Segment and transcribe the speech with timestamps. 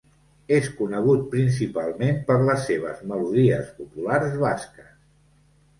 [0.55, 4.91] És conegut principalment per les seves melodies populars basques.